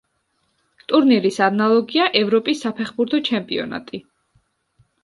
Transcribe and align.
ტურნირის 0.91 1.37
ანალოგია 1.49 2.09
ევროპის 2.23 2.65
საფეხბურთო 2.67 3.25
ჩემპიონატი. 3.31 4.03